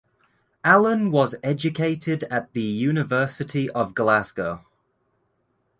Allen 0.63 1.11
was 1.11 1.35
educated 1.43 2.23
at 2.23 2.53
the 2.53 2.61
University 2.61 3.69
of 3.69 3.93
Glasgow. 3.93 4.65